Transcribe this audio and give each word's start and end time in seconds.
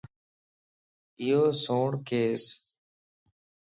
ايو 1.21 1.41
سوڻ 1.63 1.89
ڪيسَ 2.07 2.43